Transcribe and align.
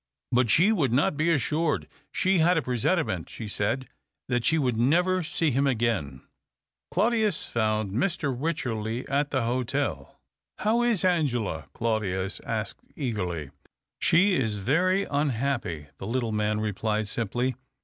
But 0.31 0.49
she 0.49 0.71
would 0.71 0.91
not 0.91 1.15
be 1.15 1.29
assured. 1.29 1.87
She 2.11 2.39
had 2.39 2.57
a 2.57 2.63
presentiment, 2.63 3.29
she 3.29 3.47
said, 3.47 3.87
that 4.29 4.43
she 4.43 4.57
would 4.57 4.75
never 4.75 5.21
see 5.21 5.51
him 5.51 5.67
again. 5.67 6.23
Claudius 6.89 7.45
found 7.45 7.91
Mr. 7.91 8.35
Wycherley 8.35 9.07
at 9.07 9.29
the 9.29 9.43
hotel." 9.43 10.19
How 10.63 10.81
is 10.81 11.05
Angela?" 11.05 11.67
Claudius 11.73 12.39
asked 12.39 12.79
eagerly." 12.95 13.51
She 13.99 14.33
is 14.33 14.55
very 14.55 15.03
unhappy," 15.03 15.85
the 15.99 16.07
little 16.07 16.31
man 16.31 16.59
replied 16.59 17.07
simply. 17.07 17.53